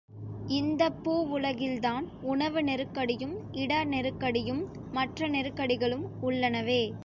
இந்தப் 0.49 1.03
பூவுலகில்தான் 1.03 2.05
உணவு 2.21 2.63
நெருக்கடியும் 2.63 3.35
இட 3.53 3.83
நெருக்கடியும் 3.85 4.63
மற்ற 4.91 5.27
நெருக்கடிகளும் 5.29 6.05
உள்ளனவே! 6.21 6.83